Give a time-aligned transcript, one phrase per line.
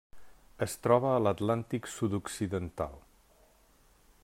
[0.65, 2.99] Es troba a l'Atlàntic sud-occidental.